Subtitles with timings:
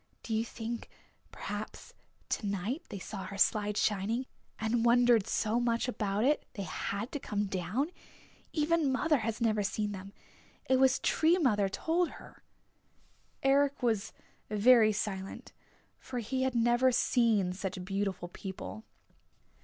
[0.23, 0.89] Do you think
[1.31, 1.93] perhaps,
[2.29, 4.25] to night they saw our slide shining,
[4.57, 7.91] and wondered so much about it they had to come down?
[8.51, 10.11] Even mother has never seen them.
[10.67, 12.41] It was Tree Mother told her."
[13.43, 14.11] Eric was
[14.49, 15.53] very silent,
[15.99, 18.83] for he had never seen such beautiful people.